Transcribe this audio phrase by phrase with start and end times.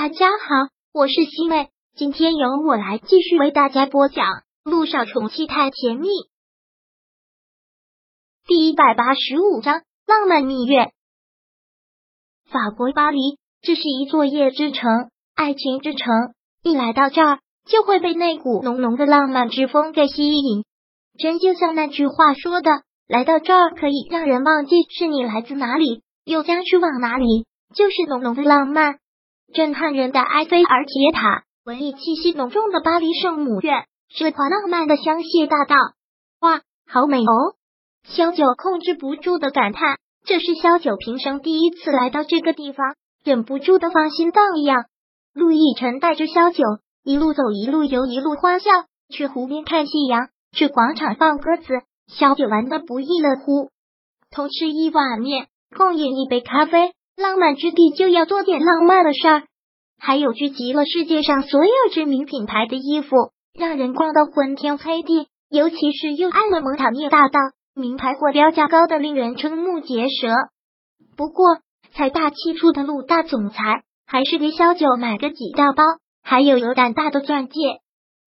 [0.00, 4.24] 大家好，我是西妹，今天由我来继续为大家播讲
[4.62, 6.06] 《路上宠妻太甜蜜》
[8.46, 10.92] 第一百八十五章浪漫蜜月。
[12.48, 13.18] 法国巴黎，
[13.60, 16.06] 这是一座夜之城，爱情之城。
[16.62, 20.64] 一来到这儿，就会被那股浓浓的浪漫之风给吸引。
[21.18, 22.70] 真就像那句话说的，
[23.08, 29.00] 来到这儿可以让人忘记是你来自哪里，又将去往哪里，就是浓浓的浪漫。
[29.52, 35.76] 震撼人的埃菲尔铁塔，文艺气息浓重的巴黎圣母院，奢华浪漫的香榭大道，
[36.40, 37.56] 哇，好美哦！
[38.04, 42.94] 萧九控制不住的感叹，这是萧九平生第一次来到这个地方，
[43.24, 44.84] 忍不住的芳心荡漾。
[45.32, 46.64] 陆亦辰带着萧九
[47.02, 48.70] 一路走，一路游，一路欢笑，
[49.08, 53.70] 去湖边看夕阳，去广场放鸽子，萧九玩的不亦乐乎。
[54.30, 56.92] 同吃一碗面，共饮一杯咖啡。
[57.18, 59.42] 浪漫之地就要做点浪漫的事儿，
[59.98, 63.16] 还有聚集了世界上所有知名品牌的衣服，
[63.58, 65.26] 让人逛到昏天黑地。
[65.50, 67.40] 尤其是又爱了蒙塔涅大道，
[67.74, 70.28] 名牌货标价高的令人瞠目结舌。
[71.16, 71.44] 不过，
[71.92, 75.82] 财大气粗的陆大总裁还是给小九买个几大包，
[76.22, 77.80] 还有有胆大的钻戒。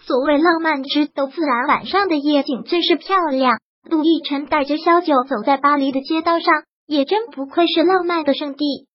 [0.00, 3.58] 所谓浪漫之都，自然晚上的夜景最是漂亮。
[3.90, 6.54] 陆亦辰带着小九走在巴黎的街道上。
[6.86, 8.86] 也真不愧是浪漫的圣地。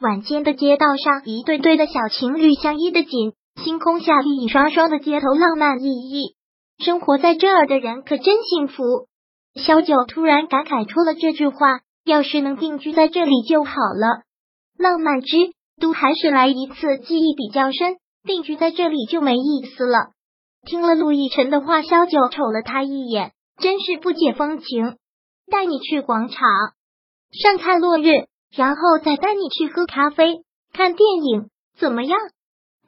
[0.00, 6.36] 晚间的街道上，一对对的小情侣相依的紧，星空下熠熠双双的街头浪漫熠熠。
[6.82, 8.82] 生活在这儿的人可真幸福。
[9.54, 14.22] 小九突然感慨出了这句话：要是能定居在这里就好了。
[14.78, 15.36] 浪漫之
[15.78, 20.12] 都还是来一次记忆比较深，定居在这里就没意思了。
[20.64, 24.96] 听了陆亦辰的话，萧九瞅了他一眼，真是不解风情。
[25.50, 26.38] 带你去广场。
[27.32, 30.42] 上看落日，然后再带你去喝咖啡、
[30.72, 32.18] 看电影，怎么样？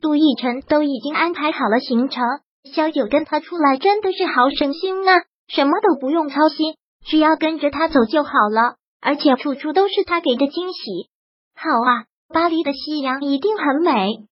[0.01, 2.25] 杜奕晨都已经安排好了行程，
[2.65, 6.75] 萧九跟他出来真的是好省心啊，什么都不用操心，
[7.07, 11.09] 只要跟着他走就好了，而且处处都是他给的惊喜。
[11.55, 14.27] 好啊，巴黎的夕阳一定很美。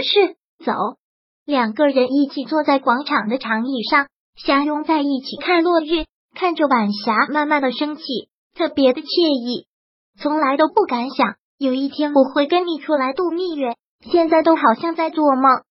[0.00, 0.72] 是，走。
[1.44, 6.04] 两个人一起坐在广场的长椅上，相拥在一起看落日，
[6.34, 8.02] 看着晚霞慢慢的升起。
[8.58, 9.68] 特别的惬意，
[10.20, 13.76] 从来都不敢想有一天我会跟你出来度蜜月，
[14.10, 15.62] 现在都好像在做梦，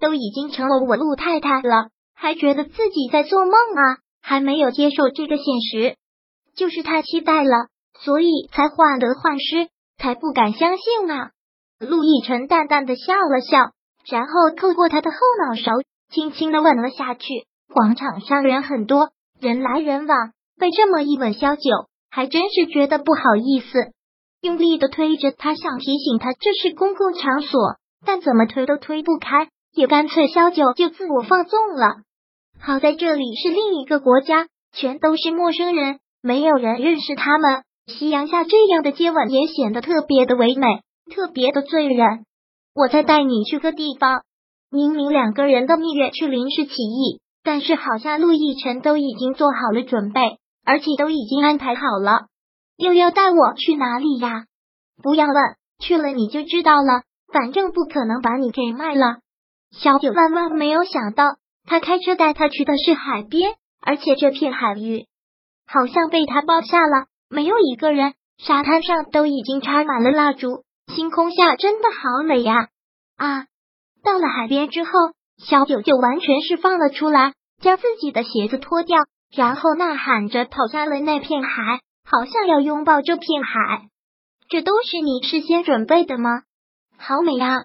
[0.00, 5.94] 都已经成了我陆太太了，还觉得自己在做梦啊，还没有接受这个现实，
[6.56, 7.68] 就是太期待了，
[8.00, 11.30] 所以才患得患失，才不敢相信啊。
[11.78, 13.70] 陆亦辰淡淡的笑了笑，
[14.10, 15.16] 然后扣过他的后
[15.46, 15.70] 脑勺，
[16.10, 17.28] 轻轻的吻了下去。
[17.72, 21.62] 广场上人很多，人来人往，被这么一吻，消酒。
[22.14, 23.78] 还真是觉得不好意思，
[24.42, 27.58] 用力的推着他，想提醒他这是公共场所，
[28.04, 32.02] 但怎么推都推不开，也干脆萧九就自我放纵了。
[32.60, 37.62] 好在这里是另一个国家，全都是陌生人，没有人认识他们。
[37.86, 40.66] 夕阳下这样的接吻也显得特别的唯美，
[41.14, 42.26] 特别的醉人。
[42.74, 44.20] 我再带你去个地方。
[44.70, 50.20] 明明两个人的蜜月却临时起意，但是好像陆亦辰都已经做好了准备。
[50.64, 52.26] 而且都已经安排好了，
[52.76, 54.46] 又要带我去哪里呀？
[55.02, 55.36] 不要问，
[55.78, 57.02] 去了你就知道了。
[57.32, 59.20] 反正不可能把你给卖了。
[59.70, 65.06] 小九万万没有想到，他开车带他去的是海边，而且这片海域
[65.66, 68.12] 好像被他包下了，没有一个人。
[68.38, 72.68] 沙滩上都已经插满了蜡烛，星空下真的好美呀！
[73.16, 73.46] 啊，
[74.02, 74.90] 到了海边之后，
[75.38, 78.98] 小九就完全释放了出来，将自己的鞋子脱掉。
[79.34, 83.88] 然后呐喊着跑下了那片海，好像要拥抱这片海。
[84.48, 86.42] 这都是你事先准备的吗？
[86.98, 87.64] 好美啊！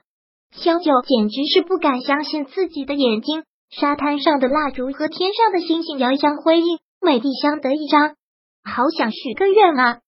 [0.51, 3.43] 萧九简直是不敢相信自己的眼睛。
[3.69, 8.15] 沙滩上的蜡烛和天上的星星遥相辉映，美丽相得益彰。
[8.63, 9.99] 好想许个愿啊！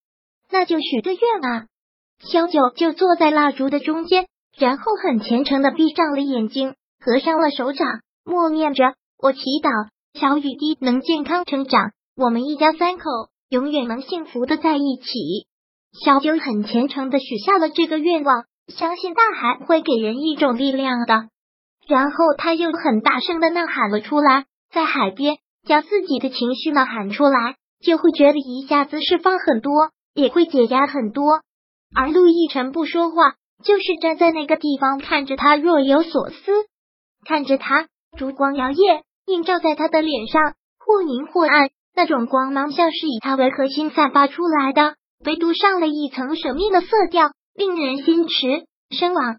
[0.49, 1.65] 那就许个愿啊！
[2.19, 4.27] 萧九就坐在蜡烛的中间，
[4.57, 9.89] 然后很虔诚的闭上了眼睛，合上了手掌，默念着：“我祈祷。”
[10.19, 13.03] 小雨滴能健康成长，我们一家三口
[13.47, 15.47] 永远能幸福的在一起。
[16.03, 21.29] 小九很虔诚的许下了这个愿望，相信大海会给人一种力量的。
[21.87, 24.43] 然后他又很大声的呐喊了出来，
[24.73, 29.71] 在海边将自己的情绪呐喊出来，就会觉得一下子释放很多，
[30.13, 31.39] 也会解压很多。
[31.95, 36.51] 而陆亦辰不说话，就是站在那个地方看着他，若有所思，
[37.25, 37.87] 看着他
[38.17, 39.03] 烛光摇曳。
[39.29, 49.37] 映照在他的脸上，或明或暗，那种光芒像是以他为核心散发出来的，唯独上了一层神秘的色调，令人心驰神往。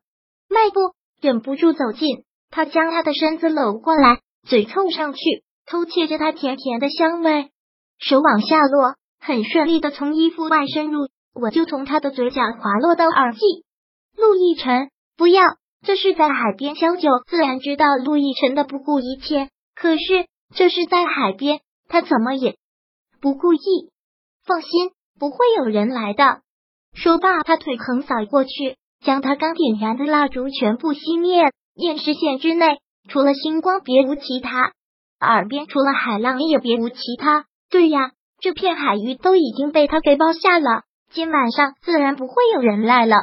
[0.48, 5.20] 迈步，忍不住走近，他将他的身子搂过来，嘴凑上去，
[5.66, 7.50] 偷窃着他甜甜的香味，
[7.98, 13.40] 手往下落，很顺利的从衣服外深入，我就从他的嘴角滑落到耳际。
[14.16, 15.42] 陆亦辰，不要！
[15.82, 19.48] 这是在海边，小九自然知道陆亦辰的不顾一切，
[19.80, 22.56] 可是这是在海边，他怎么也
[23.18, 23.58] 不故意。
[24.44, 26.42] 放心，不会有人来的。
[26.92, 31.50] 说罢，他腿横扫过去，将他刚点燃的蜡烛全部熄灭。
[31.76, 32.76] 眼视线之内，
[33.08, 34.72] 除了星光，别无其他；
[35.18, 37.46] 耳边除了海浪，也别无其他。
[37.70, 43.16] 对呀，这片海域都已经被他给包下了，今晚上自然不会有人来了。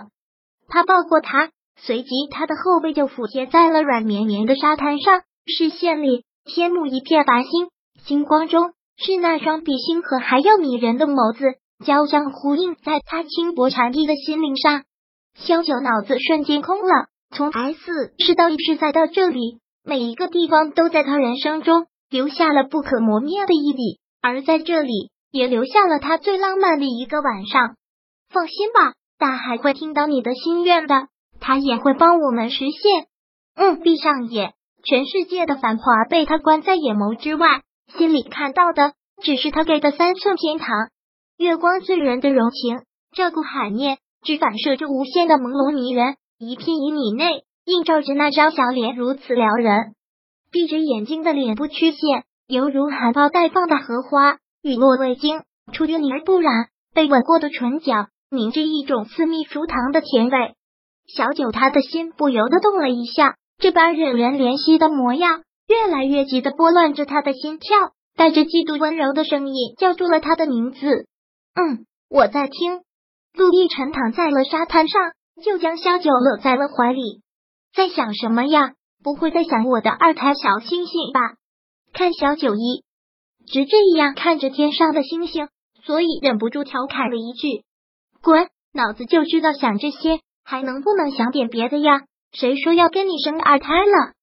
[0.68, 1.52] 他抱过他。
[1.80, 7.68] 随即，他的后背就俯贴在了软绵绵的沙滩上，视线里天幕一片繁星，
[8.06, 11.44] 星光中是那双比星河还要迷人的眸子，
[11.86, 14.84] 交相呼应在他轻薄缠意的心灵上。
[15.36, 27.76] 萧九脑子瞬间空了，从 S 市到 E 市再到这里，每一个地方都在他人生中留下了不可磨灭的一笔，而在这里也留下了他最浪漫的一个晚上。
[28.30, 31.08] 放心吧，大海会听到你的心愿的。
[31.40, 33.06] 他也会帮我们实现。
[33.56, 34.54] 嗯，闭上眼，
[34.90, 37.62] 全世界的繁华被他关在眼眸之外，
[37.98, 40.70] 心里看到的只是他给的三寸天堂。
[41.38, 46.16] 月光醉人的柔情，这股海面只反射着无限的朦胧迷人。
[46.40, 49.94] 一片一米内映照着那张小脸，如此撩人。
[50.52, 55.42] 闭着眼睛的脸部曲线，犹如含苞待放的荷花，雨落未惊，
[55.74, 56.68] 出淤泥而不染。
[56.94, 60.54] 被吻过的唇角，凝着一种私密熟糖的甜味。
[61.14, 67.76] 小九，他的心不由得动了一下，这般惹人怜惜的模样，越来越急的拨乱着他的心跳，
[68.16, 71.08] 带着嫉妒温柔的声音叫住了他的名字。
[71.56, 72.82] 嗯，我在听。
[73.34, 75.02] 陆亦辰躺在了沙滩上，
[75.44, 77.22] 就将萧九搂在了怀里，
[77.74, 78.74] 在想什么呀？
[79.04, 81.36] 不会在想我的二胎小星星吧？
[81.94, 82.84] 看小九一
[83.48, 85.50] 直这样看着天上的星星，
[85.84, 87.64] 所以忍不住调侃了一句
[88.22, 90.20] ：“滚，脑子就知道想这些。”
[90.50, 92.04] 还能不能想点别的呀？
[92.32, 94.14] 谁说要跟你生二胎了？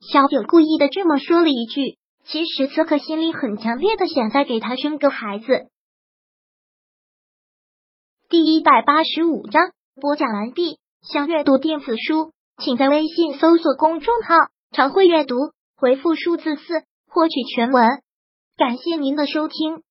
[0.00, 5.68] 小九故意的这么说了一句，其实此刻心里很强烈的想再给他生个孩子。
[8.28, 10.78] 第一百八十五章播讲完毕。
[11.02, 14.34] 想阅读电子书，请在微信搜索公众号
[14.72, 15.36] “常会阅读”，
[15.76, 16.62] 回复数字四
[17.06, 18.00] 获取全文。
[18.56, 19.83] 感谢您的收听。